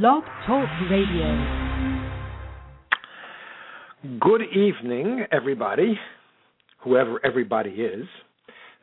[0.00, 1.76] Blog Talk Radio.
[4.18, 5.98] Good evening, everybody,
[6.82, 8.06] whoever everybody is.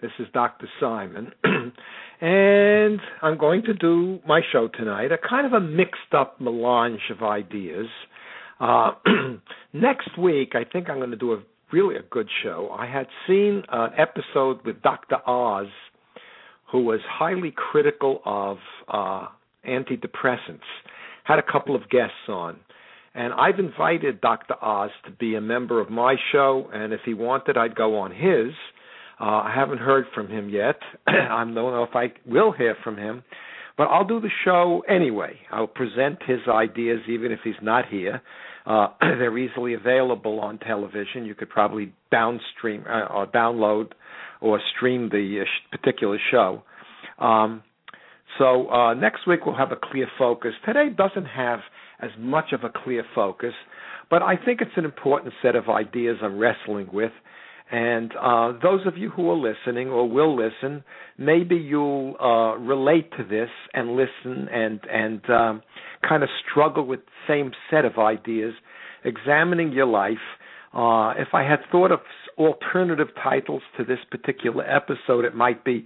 [0.04, 0.68] This is Dr.
[0.80, 1.32] Simon,
[2.22, 7.02] and I'm going to do my show tonight, a kind of a mixed up melange
[7.10, 7.88] of ideas.
[8.60, 8.92] Uh,
[9.74, 11.42] next week, I think I'm going to do a
[11.74, 12.70] really a good show.
[12.78, 15.28] I had seen an episode with Dr.
[15.28, 15.70] Oz,
[16.72, 18.58] who was highly critical of
[18.88, 19.26] uh,
[19.68, 20.60] antidepressants
[21.30, 22.58] had a couple of guests on.
[23.14, 24.56] And I've invited Dr.
[24.62, 28.12] Oz to be a member of my show, and if he wanted, I'd go on
[28.12, 28.54] his.
[29.20, 30.78] Uh, I haven't heard from him yet.
[31.08, 33.24] I don't know if I will hear from him,
[33.78, 35.38] but I'll do the show anyway.
[35.52, 38.22] I'll present his ideas even if he's not here.
[38.66, 41.26] Uh, they're easily available on television.
[41.26, 43.92] You could probably downstream uh, or download
[44.42, 46.64] or stream the uh, particular show.
[47.20, 47.64] Um,
[48.38, 50.54] so uh, next week we'll have a clear focus.
[50.66, 51.60] Today doesn't have
[52.02, 53.54] as much of a clear focus,
[54.10, 57.12] but I think it's an important set of ideas I'm wrestling with.
[57.72, 60.84] And uh, those of you who are listening or will listen,
[61.20, 65.62] maybe you'll uh, relate to this and listen and and um,
[66.08, 68.54] kind of struggle with the same set of ideas,
[69.04, 70.18] examining your life.
[70.74, 72.00] Uh, if I had thought of
[72.40, 75.86] alternative titles to this particular episode, it might be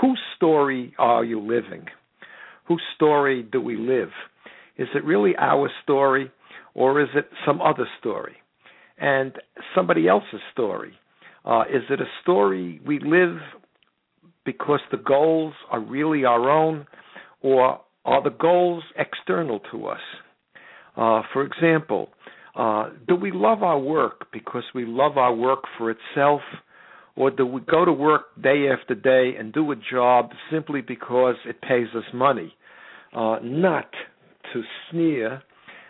[0.00, 1.86] whose story are you living?
[2.66, 4.10] Whose story do we live?
[4.76, 6.30] Is it really our story
[6.74, 8.36] or is it some other story?
[8.98, 9.32] And
[9.74, 10.94] somebody else's story?
[11.44, 13.36] Uh, is it a story we live
[14.44, 16.86] because the goals are really our own
[17.40, 20.00] or are the goals external to us?
[20.96, 22.08] Uh, for example,
[22.54, 26.42] uh, do we love our work because we love our work for itself
[27.16, 31.36] or do we go to work day after day and do a job simply because
[31.44, 32.54] it pays us money?
[33.14, 33.90] Uh, not
[34.52, 35.42] to sneer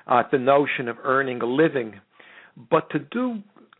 [0.09, 2.01] at the notion of earning a living,
[2.71, 3.39] but to do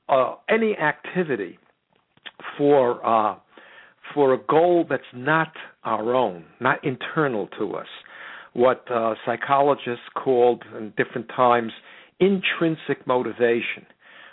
[0.09, 1.59] uh, any activity
[2.57, 3.37] for uh,
[4.15, 5.53] for a goal that's not
[5.85, 7.87] our own, not internal to us.
[8.53, 11.73] What uh, psychologists called in different times
[12.21, 13.87] intrinsic motivation,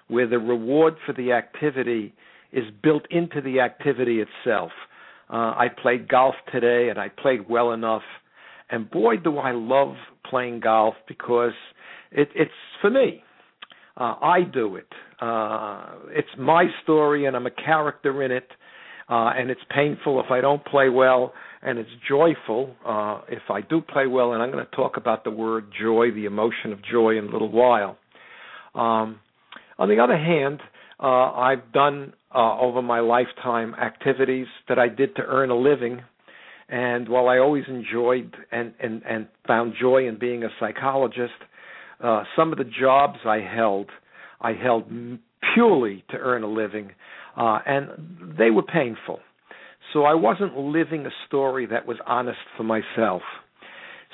[0.10, 2.14] where the reward for the activity
[2.52, 4.72] is built into the activity itself.
[5.30, 8.02] Uh, I played golf today, and I played well enough.
[8.70, 9.96] And boy, do I love
[10.30, 11.54] playing golf because
[12.12, 12.52] it, it's
[12.82, 13.24] for me.
[13.98, 14.88] Uh, I do it.
[15.22, 18.48] Uh, it's my story, and I'm a character in it.
[19.10, 21.34] Uh, and it's painful if I don't play well,
[21.64, 24.34] and it's joyful uh, if I do play well.
[24.34, 27.32] And I'm going to talk about the word joy, the emotion of joy, in a
[27.32, 27.98] little while.
[28.76, 29.20] Um,
[29.80, 30.60] on the other hand,
[31.00, 36.02] uh, I've done uh, over my lifetime activities that I did to earn a living.
[36.70, 41.34] And while I always enjoyed and, and, and found joy in being a psychologist,
[42.04, 43.90] uh, some of the jobs I held,
[44.40, 44.86] I held
[45.54, 46.92] purely to earn a living,
[47.36, 49.20] uh, and they were painful.
[49.94, 53.24] So I wasn't living a story that was honest for myself.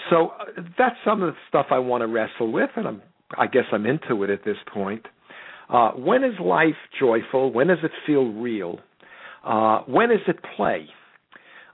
[0.09, 3.01] So uh, that's some of the stuff I want to wrestle with, and I'm,
[3.37, 5.05] I guess I'm into it at this point.
[5.69, 7.51] Uh, when is life joyful?
[7.51, 8.79] When does it feel real?
[9.43, 10.87] Uh, when is it play?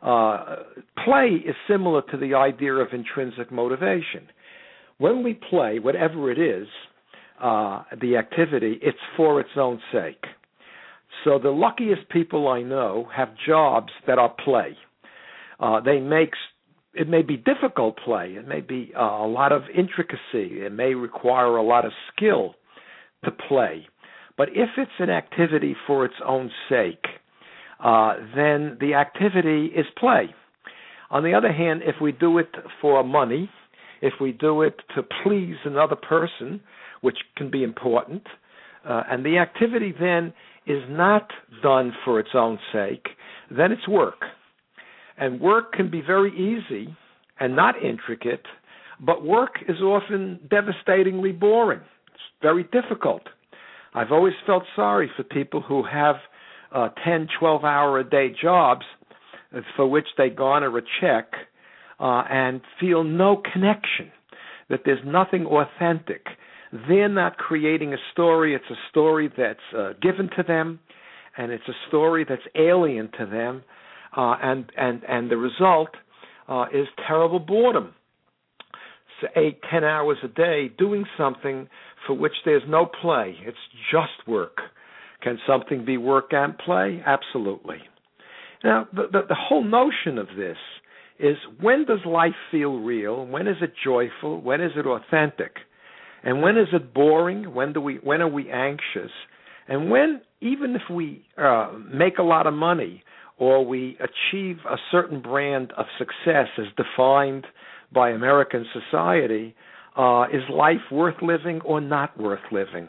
[0.02, 0.58] Uh,
[1.06, 4.28] play is similar to the idea of intrinsic motivation.
[4.98, 6.68] When we play, whatever it is,
[7.42, 10.24] uh, the activity, it's for its own sake.
[11.24, 14.78] So the luckiest people I know have jobs that are play.
[15.60, 16.32] Uh, they make
[16.94, 18.34] it may be difficult play.
[18.38, 20.20] It may be uh, a lot of intricacy.
[20.34, 22.56] It may require a lot of skill
[23.24, 23.88] to play.
[24.38, 27.06] But if it's an activity for its own sake,
[27.84, 30.34] uh, then the activity is play.
[31.10, 32.50] On the other hand, if we do it
[32.80, 33.50] for money,
[34.02, 36.62] if we do it to please another person,
[37.02, 38.24] which can be important,
[38.88, 40.34] uh, and the activity then
[40.66, 41.30] is not
[41.62, 43.08] done for its own sake,
[43.50, 44.22] then it's work.
[45.18, 46.96] And work can be very easy
[47.40, 48.46] and not intricate,
[49.00, 51.82] but work is often devastatingly boring.
[52.42, 53.24] Very difficult.
[53.94, 56.16] I've always felt sorry for people who have
[56.74, 58.86] uh, 10, 12 hour a day jobs
[59.76, 61.34] for which they garner a check
[62.00, 64.12] uh, and feel no connection,
[64.70, 66.26] that there's nothing authentic.
[66.88, 70.80] They're not creating a story, it's a story that's uh, given to them,
[71.38, 73.64] and it's a story that's alien to them,
[74.16, 75.90] uh, and, and, and the result
[76.48, 77.94] uh, is terrible boredom.
[79.22, 81.70] So eight, ten hours a day doing something
[82.06, 83.36] for which there's no play.
[83.46, 83.58] It's
[83.92, 84.58] just work.
[85.22, 87.04] Can something be work and play?
[87.06, 87.78] Absolutely.
[88.64, 90.58] Now, the, the, the whole notion of this
[91.20, 93.26] is when does life feel real?
[93.28, 94.42] When is it joyful?
[94.42, 95.58] When is it authentic?
[96.24, 97.54] And when is it boring?
[97.54, 99.12] When do we when are we anxious?
[99.68, 103.04] And when even if we uh, make a lot of money
[103.38, 107.46] or we achieve a certain brand of success as defined
[107.94, 109.56] by American society,
[109.98, 112.88] uh, is life worth living or not worth living?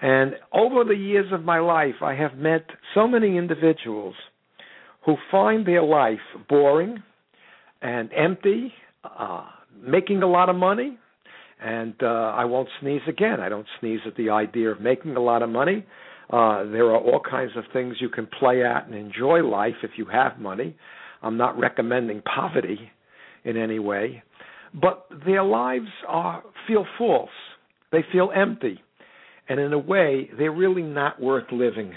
[0.00, 2.64] And over the years of my life, I have met
[2.94, 4.14] so many individuals
[5.04, 7.02] who find their life boring
[7.82, 8.72] and empty,
[9.04, 9.46] uh,
[9.82, 10.98] making a lot of money.
[11.62, 13.40] And uh, I won't sneeze again.
[13.40, 15.84] I don't sneeze at the idea of making a lot of money.
[16.30, 19.90] Uh, there are all kinds of things you can play at and enjoy life if
[19.96, 20.76] you have money.
[21.22, 22.90] I'm not recommending poverty
[23.44, 24.22] in any way,
[24.74, 27.30] but their lives are feel false.
[27.92, 28.80] They feel empty,
[29.48, 31.92] and in a way, they're really not worth living.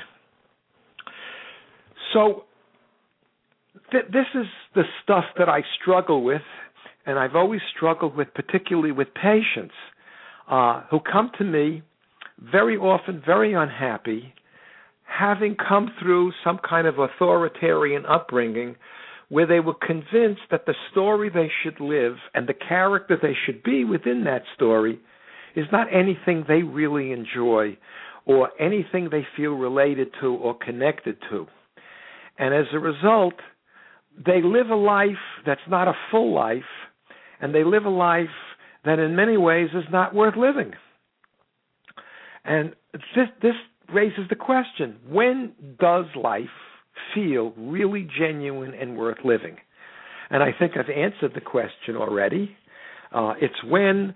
[2.14, 2.46] So
[3.92, 4.46] th- this is
[4.76, 6.42] the stuff that I struggle with,
[7.06, 9.74] and I've always struggled with, particularly with patients
[10.50, 11.84] uh, who come to me
[12.52, 14.34] very often very unhappy,
[15.04, 18.76] having come through some kind of authoritarian upbringing
[19.34, 23.64] where they were convinced that the story they should live and the character they should
[23.64, 25.00] be within that story
[25.56, 27.76] is not anything they really enjoy
[28.28, 31.48] or anything they feel related to or connected to.
[32.38, 33.34] And as a result,
[34.24, 36.62] they live a life that's not a full life,
[37.42, 38.28] and they live a life
[38.86, 40.74] that in many ways is not worth living.
[42.46, 43.56] And this, this
[43.92, 46.46] raises the question when does life
[47.14, 49.58] feel really genuine and worth living?
[50.30, 52.56] And I think I've answered the question already.
[53.14, 54.16] Uh, it's when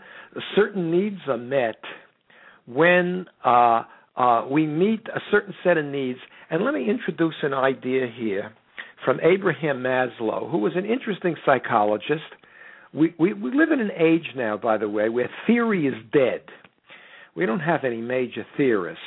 [0.55, 1.79] certain needs are met,
[2.65, 3.83] when uh,
[4.15, 6.19] uh, we meet a certain set of needs.
[6.49, 8.51] And let me introduce an idea here
[9.05, 12.23] from Abraham Maslow, who was an interesting psychologist.
[12.93, 16.41] We, we, we live in an age now, by the way, where theory is dead.
[17.35, 19.03] We don't have any major theorists.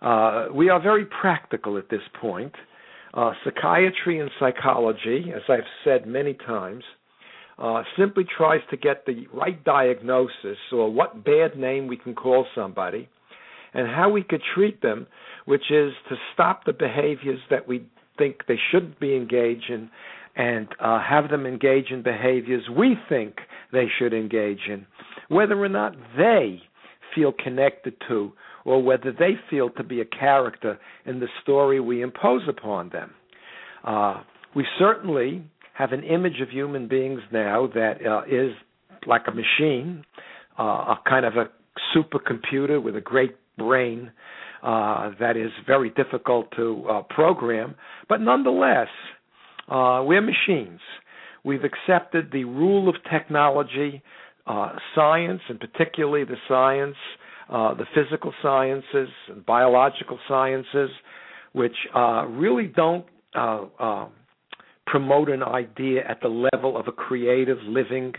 [0.00, 2.54] Uh, we are very practical at this point.
[3.12, 6.84] Uh, psychiatry and psychology, as I've said many times,
[7.58, 12.46] uh, simply tries to get the right diagnosis or what bad name we can call
[12.54, 13.08] somebody
[13.74, 15.06] and how we could treat them,
[15.44, 17.84] which is to stop the behaviors that we
[18.16, 19.90] think they shouldn't be engaged in
[20.36, 23.36] and uh, have them engage in behaviors we think
[23.72, 24.86] they should engage in,
[25.28, 26.62] whether or not they
[27.14, 28.32] feel connected to
[28.64, 33.12] or whether they feel to be a character in the story we impose upon them.
[33.84, 34.22] Uh,
[34.54, 35.42] we certainly
[35.74, 38.52] have an image of human beings now that uh, is
[39.06, 40.04] like a machine,
[40.58, 41.48] uh, a kind of a
[41.96, 44.10] supercomputer with a great brain
[44.62, 47.74] uh, that is very difficult to uh, program.
[48.08, 48.88] But nonetheless,
[49.68, 50.80] uh, we're machines.
[51.44, 54.02] We've accepted the rule of technology,
[54.94, 56.96] science, and particularly the science,
[57.50, 60.90] uh, the physical sciences and biological sciences,
[61.52, 63.04] which uh, really don't
[64.86, 68.12] promote an idea at the level of a creative, living,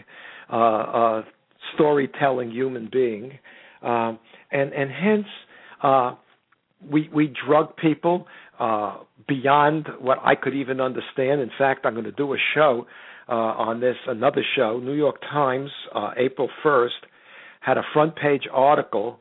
[1.73, 3.31] storytelling human being,
[3.81, 4.19] um,
[4.51, 5.27] and and hence
[6.89, 8.27] we we drug people
[8.59, 11.41] uh, beyond what I could even understand.
[11.41, 12.85] In fact, I'm going to do a show
[13.27, 14.79] uh, on this, another show.
[14.79, 16.89] New York Times, uh, April 1st,
[17.61, 19.19] had a front page article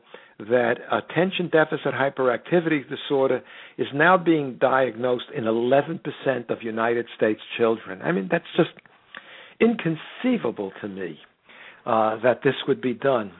[0.49, 3.41] that attention deficit hyperactivity disorder
[3.77, 5.99] is now being diagnosed in 11%
[6.49, 8.01] of United States children.
[8.01, 8.69] I mean, that's just
[9.59, 11.19] inconceivable to me
[11.85, 13.31] uh, that this would be done.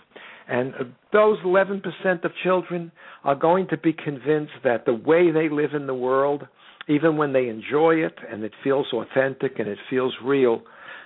[0.48, 0.74] And
[1.13, 1.81] those 11%
[2.25, 2.91] of children
[3.24, 6.43] are going to be convinced that the way they live in the world,
[6.89, 10.62] even when they enjoy it and it feels authentic and it feels real,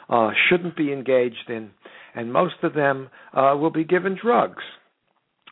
[0.10, 1.70] uh, shouldn't be engaged in.
[2.16, 4.64] And most of them uh, will be given drugs.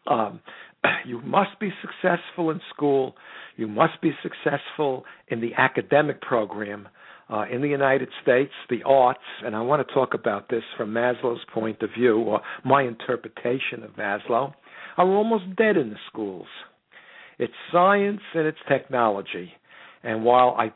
[0.07, 0.39] Um,
[1.05, 3.15] you must be successful in school.
[3.55, 6.87] You must be successful in the academic program
[7.29, 10.93] uh, in the United States, the arts, and I want to talk about this from
[10.93, 14.53] Maslow's point of view, or my interpretation of Maslow,
[14.97, 16.47] are almost dead in the schools.
[17.39, 19.51] It's science and it's technology.
[20.03, 20.73] And while I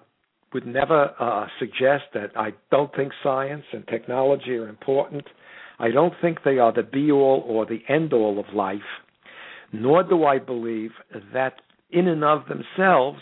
[0.53, 5.25] would never uh, suggest that I don't think science and technology are important,
[5.79, 8.79] I don't think they are the be all or the end all of life,
[9.71, 10.91] nor do I believe
[11.33, 11.55] that
[11.89, 13.19] in and of themselves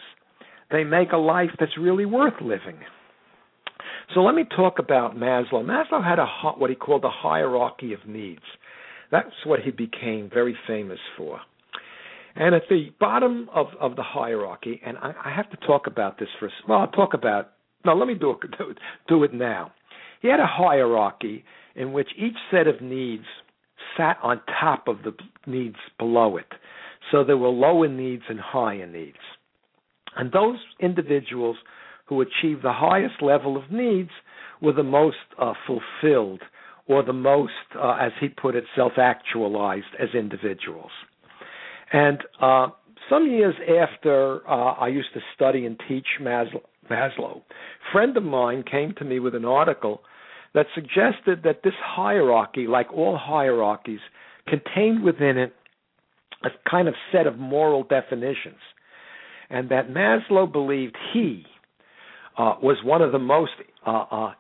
[0.72, 2.80] they make a life that's really worth living.
[4.14, 5.64] So let me talk about Maslow.
[5.64, 8.44] Maslow had a what he called a hierarchy of needs.
[9.12, 11.40] That's what he became very famous for.
[12.36, 16.20] And at the bottom of, of the hierarchy, and I, I have to talk about
[16.20, 17.52] this for well, I'll talk about
[17.86, 18.38] no, let me do it
[19.08, 19.72] do it now.
[20.22, 21.44] he had a hierarchy
[21.76, 23.26] in which each set of needs
[23.98, 25.14] sat on top of the
[25.48, 26.52] needs below it.
[27.12, 29.18] So there were lower needs and higher needs.
[30.16, 31.58] And those individuals
[32.06, 34.12] who achieved the highest level of needs
[34.62, 36.42] were the most uh, fulfilled
[36.88, 40.92] or the most, uh, as he put it, self actualized as individuals.
[41.92, 42.68] And uh,
[43.10, 48.24] some years after uh, I used to study and teach Maslow, Maslow, a friend of
[48.24, 50.02] mine came to me with an article
[50.56, 54.00] that suggested that this hierarchy, like all hierarchies,
[54.48, 55.54] contained within it
[56.44, 58.60] a kind of set of moral definitions,
[59.50, 61.44] and that Maslow believed he
[62.38, 63.52] uh, was one of the most
[63.86, 64.34] uh, uh,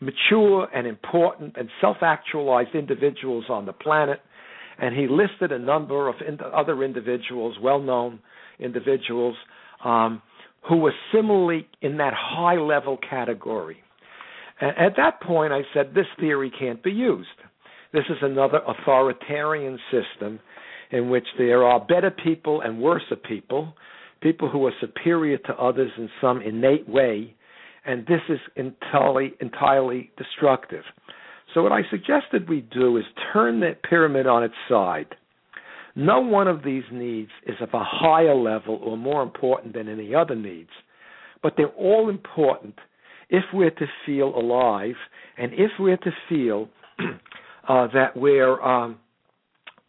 [0.00, 4.20] mature and important and self-actualized individuals on the planet,
[4.78, 6.16] and he listed a number of
[6.52, 8.18] other individuals, well-known
[8.58, 9.36] individuals,
[9.84, 10.22] um,
[10.68, 13.78] who were similarly in that high-level category.
[14.62, 17.28] At that point, I said, this theory can't be used.
[17.92, 20.38] This is another authoritarian system
[20.92, 23.74] in which there are better people and worse people,
[24.20, 27.34] people who are superior to others in some innate way,
[27.84, 30.84] and this is entirely entirely destructive.
[31.54, 35.16] So what I suggested we do is turn that pyramid on its side.
[35.96, 40.14] No one of these needs is of a higher level or more important than any
[40.14, 40.70] other needs,
[41.42, 42.76] but they're all important
[43.28, 44.94] if we're to feel alive
[45.38, 46.68] and if we're to feel
[47.68, 48.98] uh, that we're um,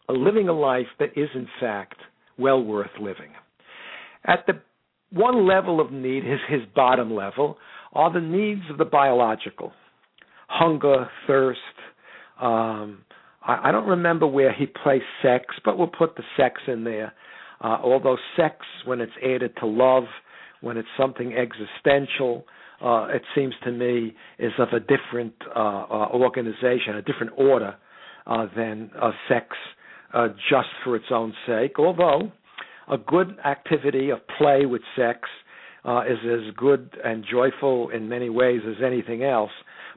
[0.08, 1.96] living a life that is in fact
[2.38, 3.30] well worth living.
[4.24, 4.54] At the
[5.10, 7.58] one level of need is his bottom level
[7.92, 9.72] are the needs of the biological
[10.48, 11.58] hunger, thirst.
[12.40, 13.04] Um,
[13.42, 17.12] I, I don't remember where he placed sex, but we'll put the sex in there.
[17.60, 20.04] Uh, although sex, when it's added to love,
[20.60, 22.44] when it's something existential,
[22.84, 27.74] uh, it seems to me is of a different uh, uh, organization, a different order
[28.26, 29.48] uh, than uh, sex
[30.48, 31.78] just for its own sake.
[31.78, 32.30] Although
[32.88, 35.20] a good activity of play with sex
[36.08, 39.50] is as good and joyful in many ways as anything else,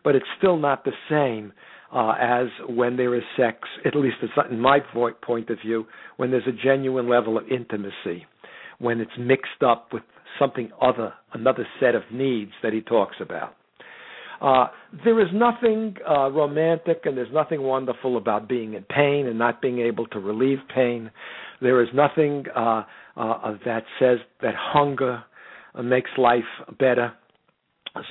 [0.03, 1.53] but it's still not the same
[1.93, 4.17] uh, as when there is sex, at least
[4.49, 4.79] in my
[5.21, 5.85] point of view,
[6.17, 8.25] when there's a genuine level of intimacy,
[8.79, 10.03] when it's mixed up with
[10.39, 13.55] something other, another set of needs that he talks about.
[14.41, 14.67] Uh,
[15.03, 19.61] there is nothing uh, romantic and there's nothing wonderful about being in pain and not
[19.61, 21.09] being able to relieve pain.
[21.61, 22.83] There is nothing uh,
[23.15, 25.23] uh that says that hunger
[25.73, 26.43] uh, makes life
[26.79, 27.13] better.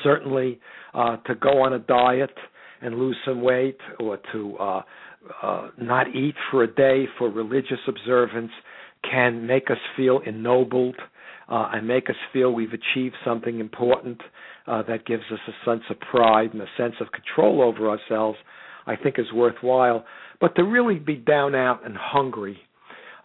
[0.02, 0.58] Certainly,
[0.94, 2.34] uh, to go on a diet
[2.82, 4.56] and lose some weight, or to
[5.78, 8.50] not eat for a day for religious observance,
[9.08, 10.96] can make us feel ennobled
[11.48, 14.20] uh, and make us feel we've achieved something important
[14.66, 18.38] uh, that gives us a sense of pride and a sense of control over ourselves.
[18.86, 20.04] I think is worthwhile.
[20.40, 22.58] But to really be down out and hungry,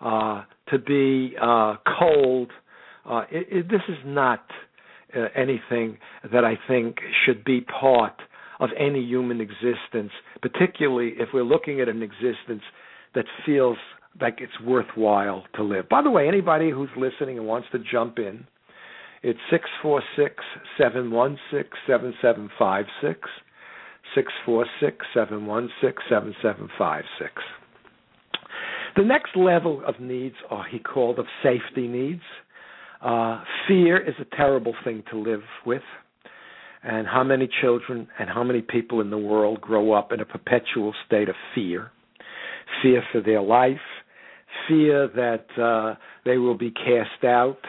[0.03, 2.51] uh, to be uh, cold,
[3.05, 4.43] uh, it, it, this is not
[5.15, 5.97] uh, anything
[6.33, 8.15] that I think should be part
[8.59, 10.11] of any human existence,
[10.41, 12.63] particularly if we're looking at an existence
[13.15, 13.77] that feels
[14.19, 15.87] like it's worthwhile to live.
[15.89, 18.45] By the way, anybody who's listening and wants to jump in,
[19.23, 20.35] it's six four six
[20.77, 23.19] seven one six seven seven five six.
[24.15, 27.31] Six four six seven one six seven seven five six.
[28.97, 32.23] The next level of needs are he called of safety needs.
[33.01, 35.83] Uh, fear is a terrible thing to live with.
[36.83, 40.25] And how many children and how many people in the world grow up in a
[40.25, 41.91] perpetual state of fear?
[42.81, 43.77] Fear for their life,
[44.67, 47.59] fear that uh, they will be cast out,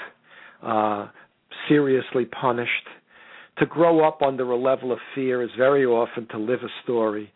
[0.63, 1.09] uh,
[1.69, 2.71] seriously punished.
[3.59, 7.31] To grow up under a level of fear is very often to live a story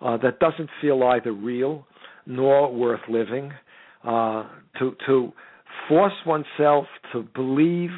[0.00, 1.86] uh, that doesn't feel either real
[2.26, 3.52] nor worth living.
[4.04, 5.32] Uh, to to
[5.88, 7.90] force oneself to believe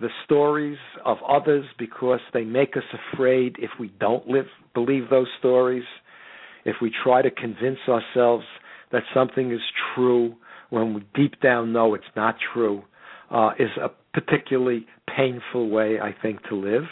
[0.00, 2.82] the stories of others because they make us
[3.12, 5.84] afraid if we don't live believe those stories
[6.64, 8.44] if we try to convince ourselves
[8.92, 9.60] that something is
[9.94, 10.34] true
[10.70, 12.82] when we deep down know it's not true
[13.30, 16.84] uh, is a particularly painful way I think to live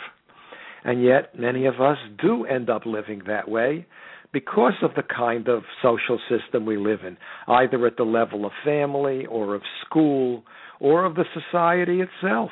[0.85, 3.87] and yet many of us do end up living that way
[4.33, 7.17] because of the kind of social system we live in,
[7.49, 10.45] either at the level of family or of school
[10.79, 12.51] or of the society itself.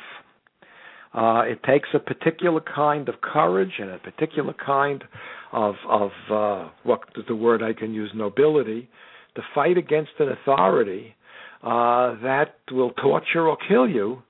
[1.13, 5.05] Uh, it takes a particular kind of courage and a particular kind
[5.53, 8.89] of of uh, what is the word I can use nobility
[9.35, 11.15] to fight against an authority
[11.63, 14.23] uh, that will torture or kill you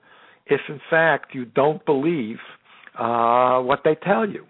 [0.46, 2.36] if in fact you don't believe
[2.98, 4.44] uh, what they tell you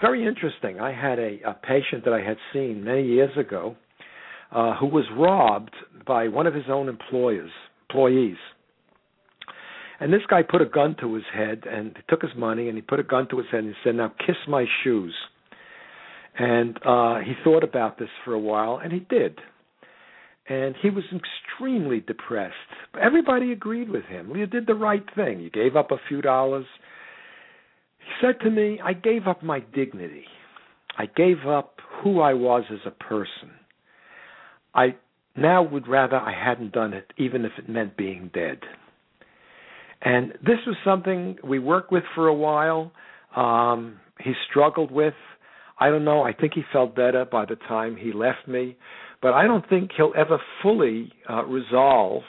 [0.00, 0.80] very interesting.
[0.80, 3.76] I had a, a patient that I had seen many years ago
[4.50, 5.74] uh, who was robbed
[6.06, 7.50] by one of his own employers,
[7.88, 8.36] employees.
[10.00, 12.76] And this guy put a gun to his head and he took his money and
[12.76, 15.14] he put a gun to his head and he said, "Now kiss my shoes."
[16.38, 19.38] And uh he thought about this for a while and he did.
[20.50, 22.54] And he was extremely depressed.
[23.00, 24.34] Everybody agreed with him.
[24.34, 25.38] You did the right thing.
[25.38, 26.66] You gave up a few dollars.
[28.00, 30.24] He said to me, I gave up my dignity.
[30.98, 33.52] I gave up who I was as a person.
[34.74, 34.96] I
[35.36, 38.58] now would rather I hadn't done it, even if it meant being dead.
[40.02, 42.90] And this was something we worked with for a while.
[43.36, 45.14] Um, he struggled with.
[45.78, 46.22] I don't know.
[46.22, 48.76] I think he felt better by the time he left me,
[49.22, 52.22] but I don't think he'll ever fully uh, resolve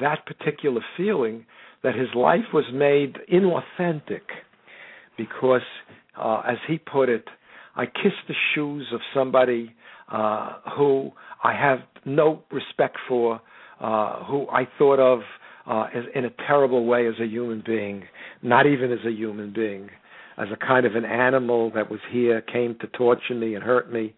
[0.00, 1.46] that particular feeling
[1.82, 4.22] that his life was made inauthentic
[5.16, 5.62] because,
[6.16, 7.24] uh, as he put it,
[7.74, 9.74] I kissed the shoes of somebody
[10.10, 11.12] uh, who
[11.42, 13.40] I have no respect for,
[13.80, 15.20] uh, who I thought of
[15.66, 18.04] uh, as, in a terrible way as a human being,
[18.42, 19.88] not even as a human being,
[20.36, 23.92] as a kind of an animal that was here, came to torture me and hurt
[23.92, 24.14] me.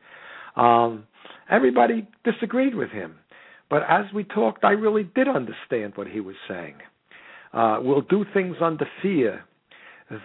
[0.56, 1.04] Um,
[1.50, 3.16] everybody disagreed with him.
[3.70, 6.75] But as we talked, I really did understand what he was saying.
[7.52, 9.44] Uh, we'll do things under fear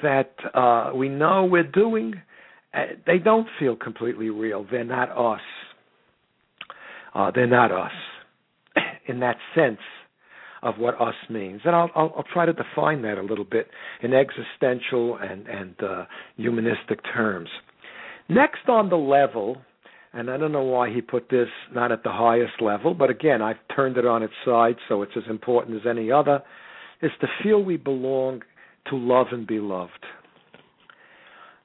[0.03, 2.21] that uh, we know we're doing.
[2.74, 4.65] Uh, they don't feel completely real.
[4.69, 5.41] They're not us.
[7.13, 7.91] Uh, they're not us
[9.07, 9.79] in that sense
[10.62, 11.62] of what us means.
[11.65, 13.69] And I'll, I'll, I'll try to define that a little bit
[14.01, 16.05] in existential and, and uh,
[16.36, 17.50] humanistic terms.
[18.29, 19.57] Next on the level,
[20.13, 23.41] and I don't know why he put this not at the highest level, but again,
[23.41, 26.41] I've turned it on its side, so it's as important as any other,
[27.01, 28.41] is to feel we belong
[28.89, 30.05] to love and be loved.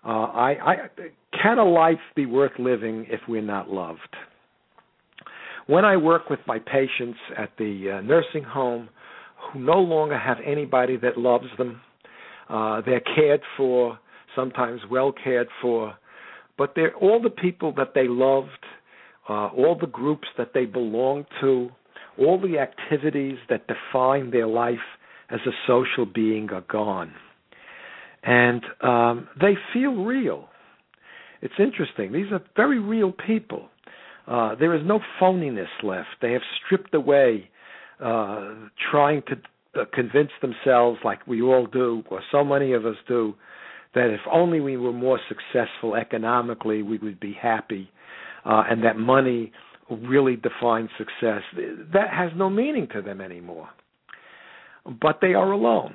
[0.04, 0.76] Uh, I, I,
[1.40, 4.00] can a life be worth living if we're not loved?
[5.68, 8.88] When I work with my patients at the uh, nursing home
[9.52, 11.80] who no longer have anybody that loves them,
[12.48, 13.98] uh, they're cared for,
[14.34, 15.94] sometimes well cared for,
[16.58, 18.48] but they're all the people that they loved,
[19.28, 21.70] uh, all the groups that they belong to,
[22.18, 24.78] all the activities that define their life
[25.30, 27.12] as a social being are gone.
[28.22, 30.48] And um, they feel real.
[31.40, 32.12] It's interesting.
[32.12, 33.68] These are very real people.
[34.26, 36.08] Uh, there is no phoniness left.
[36.20, 37.50] They have stripped away
[38.00, 38.54] uh,
[38.90, 43.34] trying to uh, convince themselves, like we all do, or so many of us do,
[43.94, 47.90] that if only we were more successful economically, we would be happy,
[48.44, 49.52] uh, and that money
[49.90, 51.42] really defines success.
[51.92, 53.68] That has no meaning to them anymore.
[55.00, 55.94] But they are alone.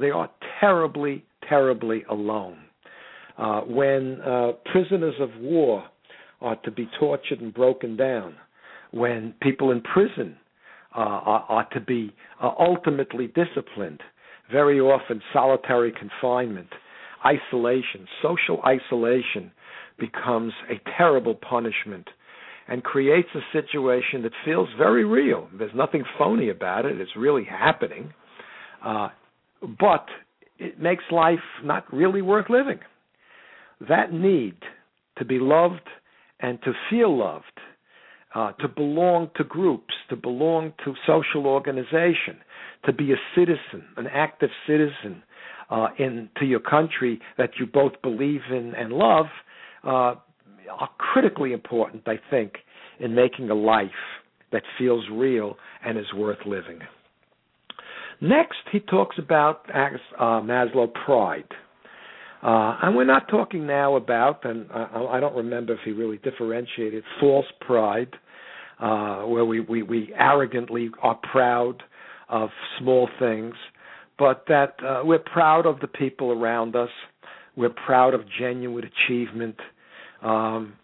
[0.00, 2.58] They are terribly, terribly alone.
[3.36, 5.84] Uh, when uh, prisoners of war
[6.40, 8.34] are to be tortured and broken down,
[8.90, 10.36] when people in prison
[10.96, 12.12] uh, are, are, to be
[12.42, 14.00] uh, ultimately disciplined,
[14.50, 16.68] very often solitary confinement,
[17.24, 19.50] isolation, social isolation
[19.98, 22.08] becomes a terrible punishment
[22.68, 25.48] and creates a situation that feels very real.
[25.58, 28.12] There's nothing phony about it, it's really happening.
[28.84, 29.08] Uh,
[29.62, 30.06] but
[30.58, 32.78] it makes life not really worth living.
[33.88, 34.56] That need
[35.18, 35.88] to be loved
[36.40, 37.44] and to feel loved,
[38.34, 42.38] uh, to belong to groups, to belong to social organization,
[42.84, 45.22] to be a citizen, an active citizen
[45.70, 49.26] uh, into your country that you both believe in and love,
[49.84, 50.14] uh,
[50.70, 52.54] are critically important, I think,
[53.00, 53.90] in making a life
[54.52, 56.80] that feels real and is worth living.
[58.20, 61.44] Next, he talks about uh, Maslow pride.
[62.42, 66.18] Uh, and we're not talking now about, and I, I don't remember if he really
[66.18, 68.14] differentiated false pride,
[68.80, 71.82] uh, where we, we, we arrogantly are proud
[72.28, 73.54] of small things,
[74.18, 76.90] but that uh, we're proud of the people around us.
[77.56, 79.56] We're proud of genuine achievement.
[80.22, 80.74] Um,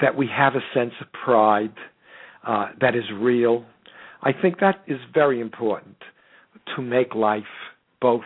[0.00, 1.74] that we have a sense of pride
[2.46, 3.64] uh, that is real.
[4.22, 5.96] I think that is very important
[6.76, 7.42] to make life
[8.00, 8.22] both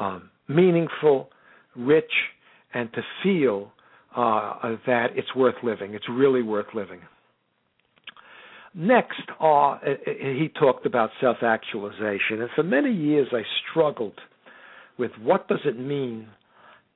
[0.00, 1.30] um, meaningful
[1.74, 2.10] rich,
[2.74, 3.72] and to feel
[4.16, 5.94] uh, that it's worth living.
[5.94, 7.00] It's really worth living.
[8.78, 14.20] Next, uh, he talked about self-actualization, and for many years I struggled
[14.98, 16.28] with what does it mean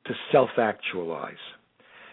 [0.04, 1.34] to self-actualize.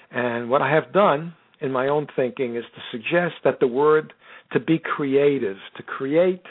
[0.09, 4.13] And what I have done in my own thinking is to suggest that the word
[4.53, 6.43] to be creative, to create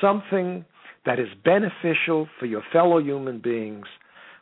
[0.00, 0.66] something
[1.06, 3.86] that is beneficial for your fellow human beings,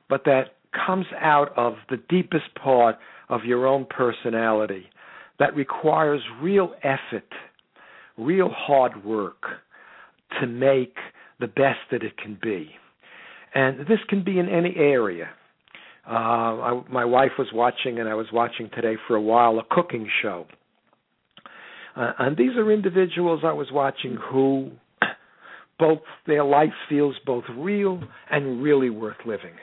[0.08, 2.96] but that comes out of the deepest part
[3.28, 4.86] of your own personality
[5.38, 7.28] that requires real effort,
[8.20, 9.42] real hard work
[10.40, 10.96] to make
[11.40, 12.70] the best that it can be.
[13.54, 15.28] And this can be in any area.
[16.06, 19.74] Uh, I, my wife was watching, and I was watching today for a while, a
[19.74, 20.46] cooking show.
[21.96, 24.70] Uh, and these are individuals I was watching who
[25.78, 29.54] both their life feels both real and really worth living.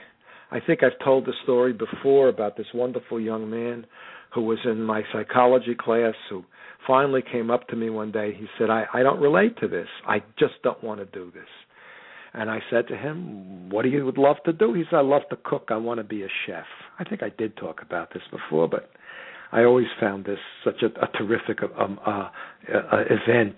[0.50, 3.86] I think I've told the story before about this wonderful young man
[4.34, 6.44] who was in my psychology class who
[6.86, 8.34] finally came up to me one day.
[8.34, 9.88] He said, I, I don't relate to this.
[10.06, 11.48] I just don't want to do this.
[12.34, 14.74] And I said to him, What do you would love to do?
[14.74, 15.68] He said, I love to cook.
[15.70, 16.66] I want to be a chef.
[16.98, 18.90] I think I did talk about this before, but
[19.50, 22.28] I always found this such a, a terrific um, uh,
[22.72, 23.56] uh, event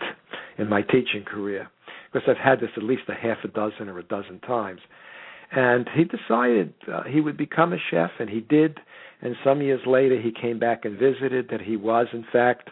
[0.59, 1.69] in my teaching career
[2.13, 4.81] because I've had this at least a half a dozen or a dozen times.
[5.53, 8.79] And he decided uh, he would become a chef, and he did.
[9.21, 12.71] And some years later, he came back and visited that he was, in fact,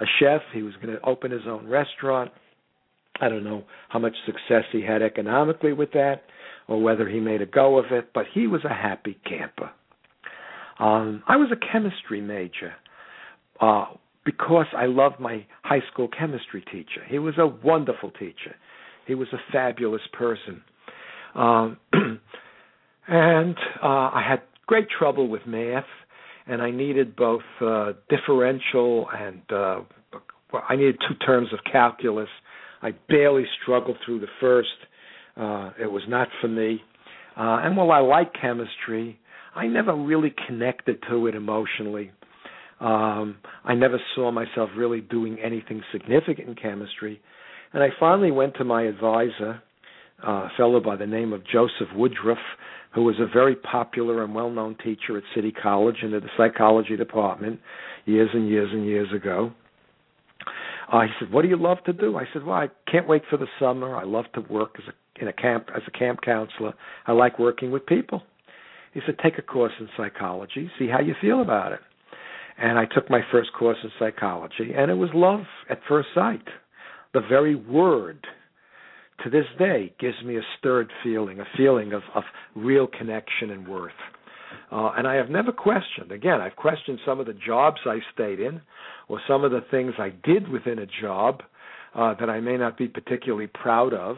[0.00, 0.42] a chef.
[0.52, 2.32] He was going to open his own restaurant.
[3.20, 6.24] I don't know how much success he had economically with that
[6.68, 9.70] or whether he made a go of it, but he was a happy camper.
[10.78, 12.74] Um, I was a chemistry major
[13.60, 13.86] uh,
[14.24, 17.04] because I loved my high school chemistry teacher.
[17.08, 18.56] He was a wonderful teacher.
[19.06, 20.62] He was a fabulous person.
[21.36, 21.76] Um,
[23.08, 25.84] and uh, I had great trouble with math,
[26.46, 29.80] and I needed both uh, differential and uh,
[30.68, 32.28] I needed two terms of calculus.
[32.82, 34.68] I barely struggled through the first.
[35.36, 36.82] Uh, it was not for me.
[37.36, 39.18] Uh, and while I like chemistry,
[39.54, 42.10] I never really connected to it emotionally.
[42.80, 47.20] Um, I never saw myself really doing anything significant in chemistry.
[47.72, 49.62] And I finally went to my advisor,
[50.22, 52.38] a fellow by the name of Joseph Woodruff,
[52.94, 56.96] who was a very popular and well known teacher at City College in the psychology
[56.96, 57.60] department
[58.06, 59.52] years and years and years ago.
[60.90, 63.22] Uh, he said, "What do you love to do?" I said, "Well, I can't wait
[63.28, 63.96] for the summer.
[63.96, 66.74] I love to work as a in a camp as a camp counselor.
[67.06, 68.22] I like working with people."
[68.92, 70.70] He said, "Take a course in psychology.
[70.78, 71.80] See how you feel about it."
[72.58, 76.48] And I took my first course in psychology, and it was love at first sight
[77.12, 78.26] the very word
[79.24, 82.24] to this day gives me a stirred feeling, a feeling of, of
[82.54, 83.92] real connection and worth.
[84.70, 86.12] Uh, and I have never questioned.
[86.12, 88.60] Again, I've questioned some of the jobs I stayed in,
[89.08, 91.42] or some of the things I did within a job
[91.94, 94.16] uh, that I may not be particularly proud of.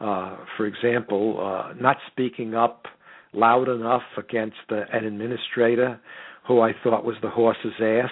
[0.00, 2.86] Uh, for example, uh, not speaking up
[3.32, 6.00] loud enough against an administrator
[6.46, 8.10] who I thought was the horse's ass.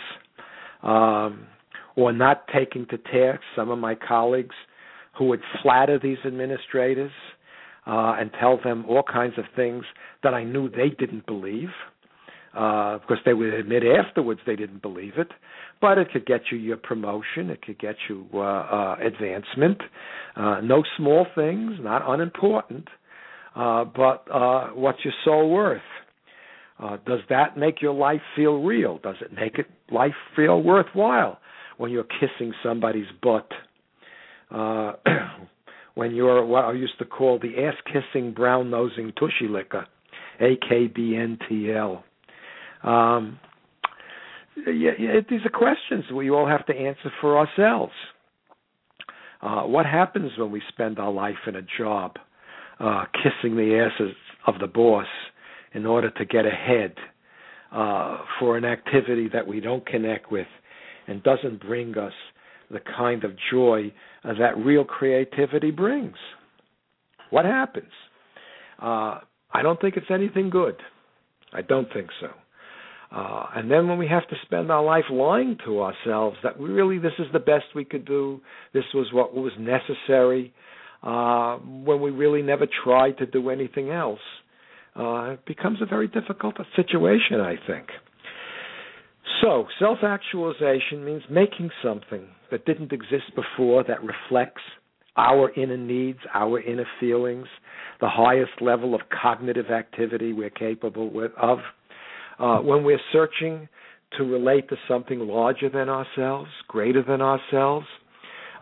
[0.82, 1.46] Um,
[1.98, 4.54] or not taking to task some of my colleagues
[5.18, 7.10] who would flatter these administrators
[7.86, 9.84] uh, and tell them all kinds of things
[10.22, 11.70] that I knew they didn't believe.
[12.54, 15.28] Uh, because they would admit afterwards they didn't believe it,
[15.82, 19.78] but it could get you your promotion, it could get you uh, uh, advancement.
[20.34, 22.88] Uh, no small things, not unimportant,
[23.54, 25.82] uh, but uh, what's your soul worth?
[26.82, 28.98] Uh, does that make your life feel real?
[28.98, 31.38] Does it make it life feel worthwhile?
[31.78, 33.48] when you're kissing somebody's butt.
[34.50, 34.92] Uh,
[35.94, 39.86] when you're what I used to call the ass kissing, brown nosing tushy licker,
[40.40, 42.02] AKBNTL.
[42.84, 43.38] Um,
[44.66, 47.92] yeah, yeah, these are questions we all have to answer for ourselves.
[49.40, 52.16] Uh, what happens when we spend our life in a job,
[52.80, 54.14] uh, kissing the asses
[54.46, 55.06] of the boss
[55.74, 56.94] in order to get ahead
[57.72, 60.46] uh, for an activity that we don't connect with
[61.06, 62.12] and doesn't bring us
[62.70, 63.92] the kind of joy
[64.24, 66.16] uh, that real creativity brings.
[67.30, 67.92] What happens?
[68.80, 69.20] Uh,
[69.52, 70.76] I don't think it's anything good.
[71.52, 72.28] I don't think so.
[73.10, 76.68] Uh, and then when we have to spend our life lying to ourselves that we
[76.68, 78.40] really this is the best we could do,
[78.74, 80.52] this was what was necessary,
[81.02, 84.20] uh, when we really never tried to do anything else,
[84.96, 87.86] uh, it becomes a very difficult situation, I think.
[89.42, 94.62] So, self actualization means making something that didn't exist before that reflects
[95.16, 97.46] our inner needs, our inner feelings,
[98.00, 101.58] the highest level of cognitive activity we're capable with, of.
[102.38, 103.68] Uh, when we're searching
[104.16, 107.86] to relate to something larger than ourselves, greater than ourselves,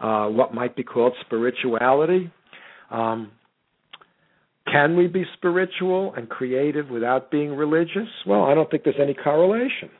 [0.01, 2.31] uh, what might be called spirituality.
[2.91, 3.33] Um,
[4.71, 8.09] can we be spiritual and creative without being religious?
[8.27, 9.91] Well, I don't think there's any correlation.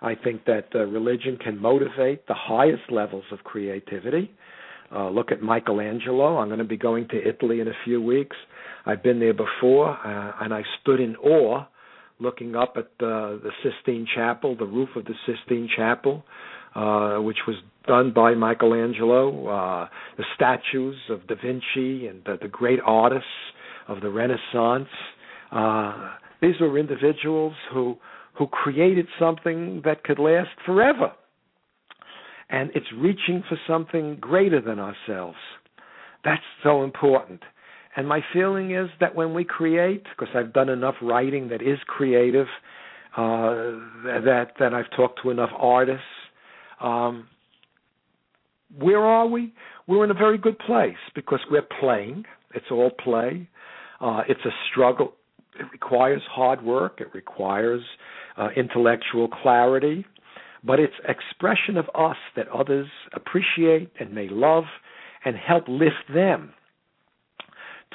[0.00, 4.30] I think that uh, religion can motivate the highest levels of creativity.
[4.94, 6.38] Uh, look at Michelangelo.
[6.38, 8.36] I'm going to be going to Italy in a few weeks.
[8.86, 11.64] I've been there before, uh, and I stood in awe
[12.20, 16.22] looking up at the, the Sistine Chapel, the roof of the Sistine Chapel,
[16.74, 22.48] uh, which was done by Michelangelo, uh, the statues of Da Vinci and the, the
[22.48, 23.26] great artists
[23.88, 24.88] of the Renaissance.
[25.50, 27.96] Uh, these were individuals who
[28.38, 31.12] who created something that could last forever.
[32.50, 35.38] And it's reaching for something greater than ourselves.
[36.24, 37.40] That's so important.
[37.96, 41.78] And my feeling is that when we create, because I've done enough writing that is
[41.86, 42.46] creative,
[43.16, 46.02] uh, that that I've talked to enough artists,
[46.80, 47.28] um,
[48.76, 49.52] where are we?
[49.86, 52.24] We're in a very good place because we're playing.
[52.54, 53.48] It's all play.
[54.00, 55.12] Uh, it's a struggle.
[55.58, 57.00] It requires hard work.
[57.00, 57.82] It requires
[58.36, 60.04] uh, intellectual clarity,
[60.64, 64.64] but it's expression of us that others appreciate and may love
[65.24, 66.52] and help lift them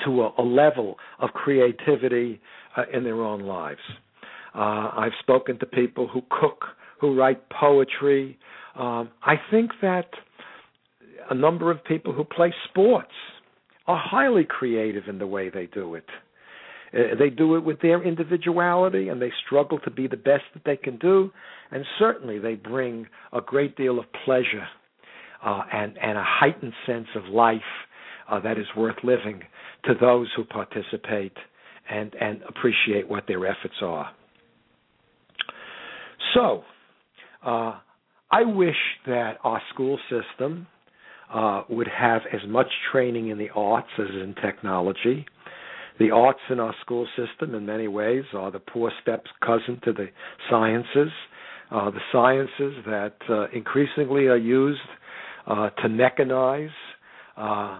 [0.05, 2.39] to a, a level of creativity
[2.77, 3.81] uh, in their own lives.
[4.55, 6.65] Uh, I've spoken to people who cook,
[6.99, 8.37] who write poetry.
[8.75, 10.09] Um, I think that
[11.29, 13.11] a number of people who play sports
[13.87, 16.05] are highly creative in the way they do it.
[16.93, 20.63] Uh, they do it with their individuality and they struggle to be the best that
[20.65, 21.31] they can do,
[21.71, 24.67] and certainly they bring a great deal of pleasure
[25.43, 27.61] uh, and, and a heightened sense of life
[28.29, 29.41] uh, that is worth living
[29.85, 31.33] to those who participate
[31.89, 34.11] and, and appreciate what their efforts are.
[36.33, 36.63] So,
[37.45, 37.79] uh,
[38.31, 38.75] I wish
[39.07, 40.67] that our school system
[41.33, 45.25] uh, would have as much training in the arts as in technology.
[45.99, 49.91] The arts in our school system, in many ways, are the poor steps cousin to
[49.91, 50.07] the
[50.49, 51.11] sciences.
[51.71, 54.79] Uh, the sciences that uh, increasingly are used
[55.45, 56.71] uh, to mechanize.
[57.35, 57.79] Uh,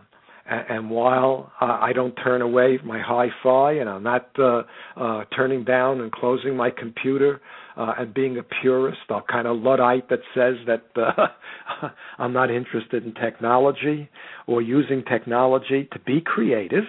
[0.52, 4.64] and, while I don't turn away my hi-fi, and I'm not uh,
[4.98, 7.40] uh, turning down and closing my computer
[7.78, 10.82] and being a purist, a kind of luddite that says that
[12.18, 14.10] I'm not interested in technology
[14.48, 16.86] or using technology to be creative.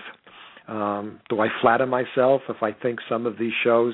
[0.71, 3.93] Um, do I flatter myself if I think some of these shows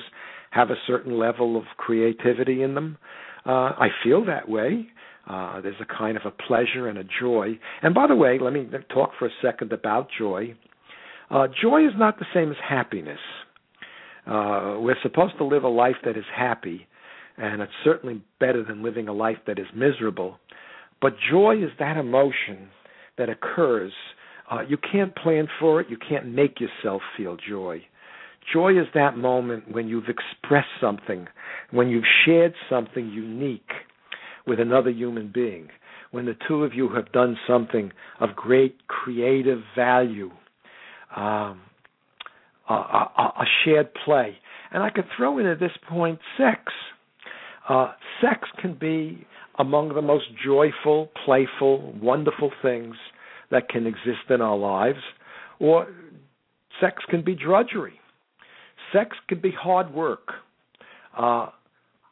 [0.51, 2.97] have a certain level of creativity in them?
[3.45, 4.87] Uh, I feel that way.
[5.27, 7.59] Uh, there's a kind of a pleasure and a joy.
[7.81, 10.55] And by the way, let me talk for a second about joy.
[11.31, 13.19] Uh, joy is not the same as happiness.
[14.27, 16.87] Uh, we're supposed to live a life that is happy,
[17.37, 20.37] and it's certainly better than living a life that is miserable.
[21.01, 22.69] But joy is that emotion
[23.17, 23.93] that occurs
[24.49, 25.87] uh, you can't plan for it.
[25.89, 27.83] You can't make yourself feel joy.
[28.53, 31.27] Joy is that moment when you've expressed something,
[31.71, 33.71] when you've shared something unique
[34.45, 35.67] with another human being,
[36.11, 40.31] when the two of you have done something of great creative value,
[41.15, 41.61] um,
[42.69, 44.37] a, a, a, shared play.
[44.71, 46.61] And I could throw in at this point sex.
[47.67, 49.27] Uh, sex can be
[49.59, 52.95] among the most joyful, playful, wonderful things
[53.51, 54.99] that can exist in our lives,
[55.59, 55.87] or
[56.81, 57.99] sex can be drudgery.
[58.93, 60.29] Sex can be hard work.
[61.17, 61.47] Uh,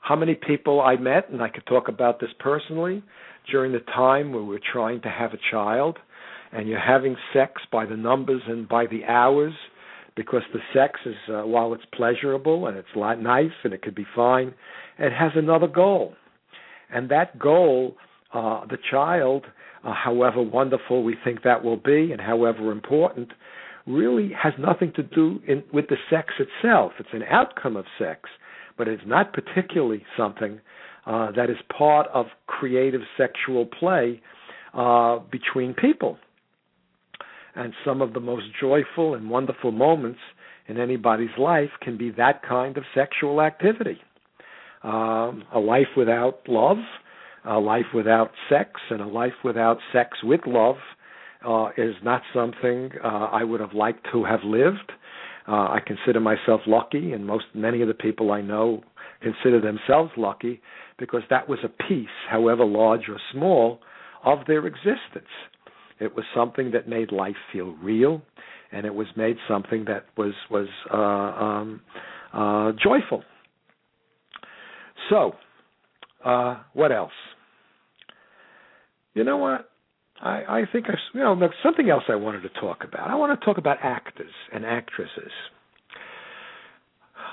[0.01, 3.03] how many people I met, and I could talk about this personally,
[3.51, 5.97] during the time where we are trying to have a child,
[6.51, 9.53] and you're having sex by the numbers and by the hours,
[10.15, 14.05] because the sex is, uh, while it's pleasurable and it's nice and it could be
[14.15, 14.53] fine,
[14.97, 16.13] it has another goal.
[16.89, 17.97] And that goal,
[18.33, 19.45] uh, the child
[19.85, 23.29] uh, however wonderful we think that will be and however important,
[23.85, 26.93] really has nothing to do in, with the sex itself.
[26.99, 28.21] It's an outcome of sex,
[28.77, 30.59] but it's not particularly something
[31.05, 34.21] uh, that is part of creative sexual play
[34.73, 36.17] uh, between people.
[37.55, 40.19] And some of the most joyful and wonderful moments
[40.67, 43.99] in anybody's life can be that kind of sexual activity.
[44.83, 46.77] Um, a life without love
[47.47, 50.77] a life without sex and a life without sex with love
[51.47, 54.91] uh, is not something uh, I would have liked to have lived.
[55.47, 58.83] Uh, I consider myself lucky, and most many of the people I know
[59.21, 60.61] consider themselves lucky
[60.97, 63.79] because that was a piece, however large or small,
[64.23, 65.29] of their existence.
[65.99, 68.21] It was something that made life feel real,
[68.71, 71.81] and it was made something that was was uh, um,
[72.33, 73.23] uh, joyful.
[75.09, 75.33] So,
[76.23, 77.11] uh, what else?
[79.15, 79.71] You know what?
[80.21, 83.09] I, I think I, you know, there's something else I wanted to talk about.
[83.09, 85.31] I want to talk about actors and actresses.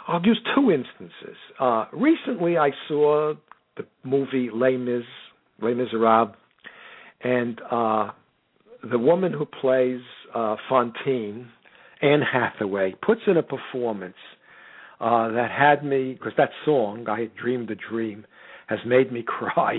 [0.08, 1.36] I'll use two instances.
[1.60, 3.34] Uh, recently, I saw
[3.76, 5.04] the movie Les Mis,
[5.60, 6.34] Les Miserables,
[7.22, 8.10] and uh,
[8.90, 10.00] the woman who plays
[10.34, 11.48] uh, Fantine,
[12.00, 14.16] Anne Hathaway, puts in a performance
[15.00, 18.24] uh, that had me because that song I dreamed a dream
[18.66, 19.78] has made me cry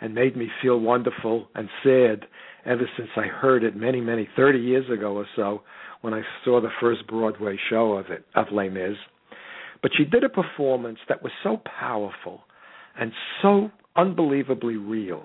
[0.00, 2.26] and made me feel wonderful and sad
[2.64, 5.62] ever since I heard it many, many thirty years ago or so
[6.00, 8.96] when I saw the first Broadway show of it of Les Mis.
[9.82, 12.40] But she did a performance that was so powerful
[12.98, 15.24] and so unbelievably real.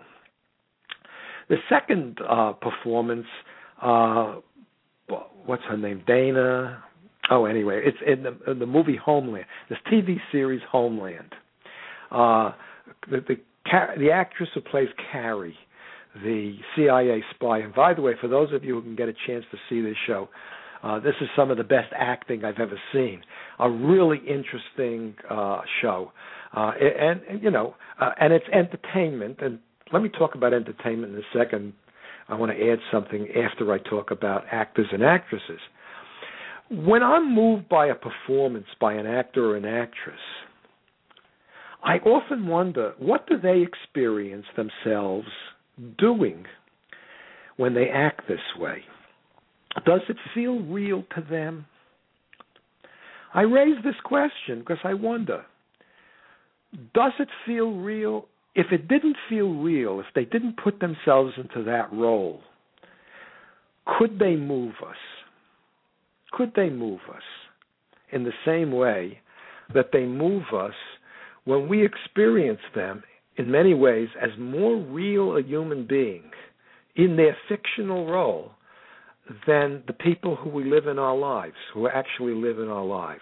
[1.50, 3.28] The second uh, performance,
[3.82, 4.36] uh,
[5.46, 6.84] what's her name, Dana?
[7.30, 11.34] Oh, anyway, it's in the, in the movie Homeland, this TV series Homeland.
[12.12, 12.52] Uh,
[13.10, 13.36] the the,
[13.72, 15.58] the actress who plays Carrie,
[16.24, 17.60] the CIA spy.
[17.60, 19.82] And by the way, for those of you who can get a chance to see
[19.82, 20.30] this show,
[20.84, 23.22] uh, this is some of the best acting I've ever seen.
[23.60, 26.12] A really interesting uh, show,
[26.56, 29.40] uh, and, and you know, uh, and it's entertainment.
[29.42, 29.60] And
[29.92, 31.74] let me talk about entertainment in a second.
[32.30, 35.60] I want to add something after I talk about actors and actresses.
[36.70, 40.20] When I'm moved by a performance by an actor or an actress,
[41.86, 45.28] I often wonder what do they experience themselves
[46.00, 46.46] doing
[47.58, 48.80] when they act this way?
[49.86, 51.68] Does it feel real to them?
[53.36, 55.46] I raise this question because I wonder
[56.94, 58.26] does it feel real?
[58.56, 62.42] If it didn't feel real, if they didn't put themselves into that role,
[63.86, 64.98] could they move us?
[66.32, 67.22] Could they move us
[68.12, 69.20] in the same way
[69.74, 70.74] that they move us
[71.46, 73.04] when we experience them
[73.38, 76.24] in many ways as more real a human being
[76.96, 78.52] in their fictional role
[79.48, 83.22] than the people who we live in our lives, who actually live in our lives?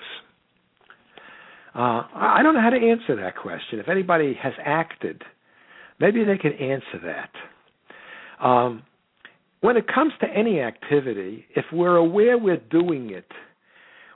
[1.75, 3.79] Uh, I don't know how to answer that question.
[3.79, 5.23] If anybody has acted,
[5.99, 8.45] maybe they can answer that.
[8.45, 8.83] Um,
[9.61, 13.27] when it comes to any activity, if we're aware we're doing it,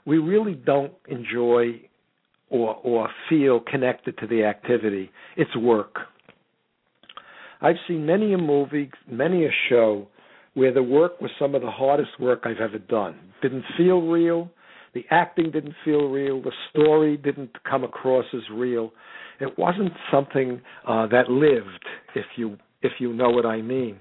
[0.06, 1.80] we really don't enjoy
[2.50, 5.10] or or feel connected to the activity.
[5.36, 5.96] It's work.
[7.60, 10.08] I've seen many a movie, many a show
[10.54, 13.16] where the work was some of the hardest work I've ever done.
[13.42, 14.50] Didn't feel real.
[14.94, 16.40] The acting didn't feel real.
[16.42, 18.92] The story didn't come across as real.
[19.40, 21.84] It wasn't something uh, that lived,
[22.14, 23.98] if you if you know what I mean.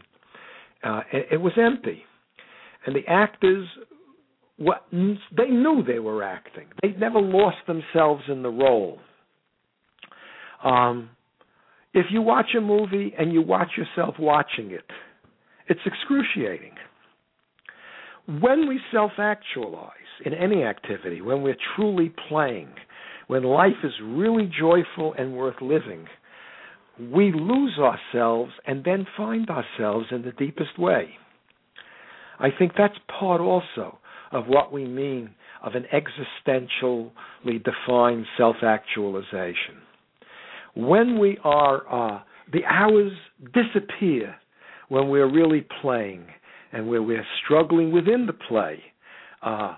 [0.83, 2.03] Uh, it, it was empty,
[2.86, 3.67] and the actors
[4.58, 6.65] what they knew they were acting.
[6.82, 9.00] They never lost themselves in the role.
[10.63, 11.12] Um,
[11.93, 14.86] if you watch a movie and you watch yourself watching it,
[15.67, 16.74] it's excruciating.
[18.26, 19.93] When we self actualize
[20.26, 22.70] in any activity, when we're truly playing,
[23.28, 26.08] when life is really joyful and worth living,
[27.00, 31.10] we lose ourselves and then find ourselves in the deepest way.
[32.39, 34.00] I think that's part also
[34.32, 35.30] of what we mean
[35.63, 39.76] of an existentially defined self actualization.
[40.76, 41.88] When we are,
[42.18, 43.12] uh, the hours
[43.54, 44.36] disappear
[44.90, 46.26] when we're really playing
[46.72, 48.82] and where we're struggling within the play.
[49.42, 49.76] Uh,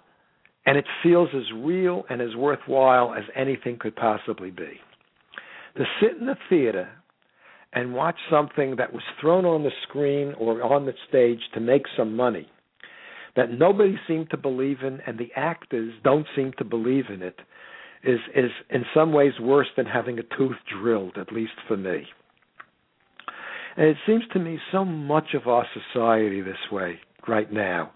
[0.65, 4.79] and it feels as real and as worthwhile as anything could possibly be.
[5.77, 6.89] To sit in the theater
[7.73, 11.83] and watch something that was thrown on the screen or on the stage to make
[11.95, 12.47] some money
[13.35, 17.39] that nobody seemed to believe in and the actors don't seem to believe in it
[18.03, 22.05] is is in some ways worse than having a tooth drilled at least for me.
[23.77, 27.91] And it seems to me so much of our society this way right now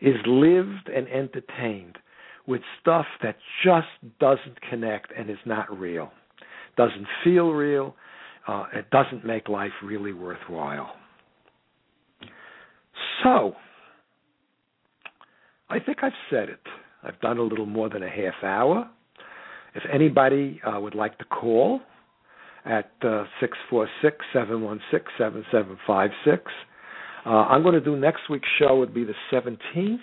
[0.00, 1.98] is lived and entertained
[2.46, 3.86] with stuff that just
[4.20, 6.10] doesn't connect and is not real.
[6.76, 7.94] Doesn't feel real
[8.46, 10.94] uh, it doesn't make life really worthwhile.
[13.22, 13.54] So
[15.74, 16.60] I think I've said it.
[17.02, 18.88] I've done a little more than a half hour.
[19.74, 21.80] If anybody uh, would like to call
[22.64, 26.44] at uh, six four six seven one six seven seven five six,
[27.26, 29.96] uh, I'm going to do next week's show would be the 17th,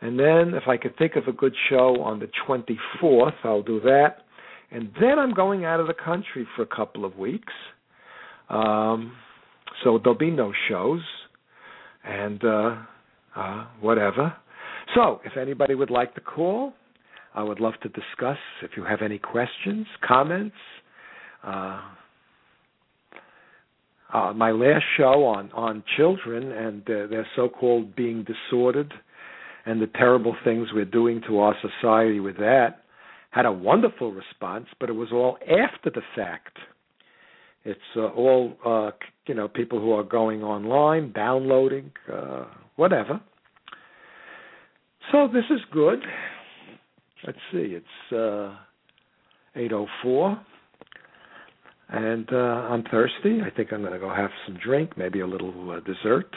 [0.00, 3.80] and then if I could think of a good show on the 24th, I'll do
[3.80, 4.18] that,
[4.70, 7.52] and then I'm going out of the country for a couple of weeks,
[8.48, 9.16] um,
[9.82, 11.02] so there'll be no shows,
[12.04, 12.76] and uh,
[13.34, 14.36] uh, whatever.
[14.94, 16.72] So, if anybody would like to call,
[17.34, 18.38] I would love to discuss.
[18.62, 20.56] If you have any questions, comments,
[21.44, 21.80] uh,
[24.12, 28.94] uh, my last show on on children and uh, their so-called being disordered
[29.66, 32.82] and the terrible things we're doing to our society with that
[33.30, 36.56] had a wonderful response, but it was all after the fact.
[37.64, 38.90] It's uh, all uh,
[39.26, 42.44] you know people who are going online, downloading, uh,
[42.76, 43.20] whatever.
[45.12, 46.00] So this is good.
[47.26, 47.76] Let's see.
[47.76, 48.54] It's uh,
[49.56, 50.40] 804.
[51.90, 53.40] And uh, I'm thirsty.
[53.42, 56.28] I think I'm going to go have some drink, maybe a little uh, dessert.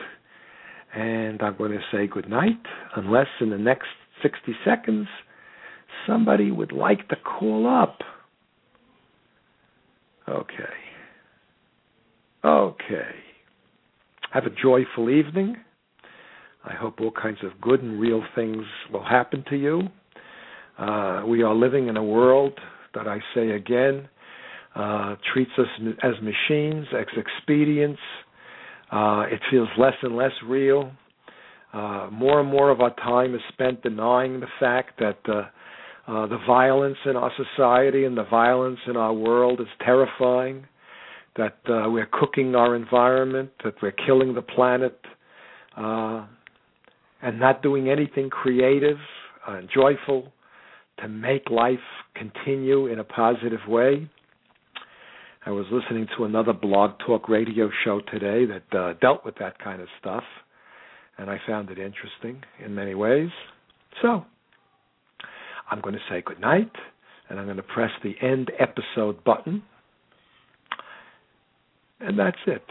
[0.94, 2.62] And I'm going to say good night,
[2.96, 3.88] unless in the next
[4.22, 5.08] 60 seconds
[6.08, 8.00] somebody would like to call up.
[10.28, 10.64] Okay.
[12.46, 13.10] Okay.
[14.34, 15.58] Have a joyful evening.
[16.64, 19.82] I hope all kinds of good and real things will happen to you.
[20.78, 22.54] Uh, we are living in a world
[22.94, 24.08] that I say again
[24.76, 25.68] uh, treats us
[26.04, 28.00] as machines, as expedients.
[28.92, 30.92] Uh, it feels less and less real.
[31.74, 35.44] Uh, more and more of our time is spent denying the fact that uh,
[36.08, 40.66] uh, the violence in our society and the violence in our world is terrifying.
[41.38, 45.00] That we're cooking our environment, that we're killing the planet,
[47.22, 48.98] and not doing anything creative
[49.48, 50.32] and joyful
[51.00, 51.80] to make life
[52.16, 54.10] continue in a positive way.
[55.46, 59.58] I was listening to another blog talk radio show today that uh, dealt with that
[59.60, 60.24] kind of stuff
[61.22, 63.30] and I found it interesting in many ways.
[64.02, 64.26] So,
[65.70, 66.72] I'm going to say good night,
[67.30, 69.62] and I'm going to press the end episode button,
[72.00, 72.64] and that's it.